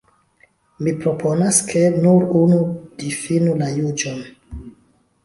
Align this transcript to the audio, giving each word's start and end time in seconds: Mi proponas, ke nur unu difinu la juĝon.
Mi 0.85 0.93
proponas, 1.01 1.59
ke 1.67 1.83
nur 2.05 2.25
unu 2.39 2.57
difinu 3.05 3.55
la 3.61 3.69
juĝon. 3.75 4.19